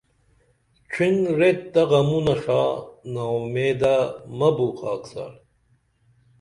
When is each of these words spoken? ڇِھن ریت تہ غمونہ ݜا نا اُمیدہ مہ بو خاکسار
ڇِھن 0.91 1.15
ریت 1.39 1.59
تہ 1.73 1.81
غمونہ 1.89 2.35
ݜا 2.43 2.61
نا 3.13 3.23
اُمیدہ 3.35 3.95
مہ 4.37 4.49
بو 4.55 4.67
خاکسار 4.79 5.33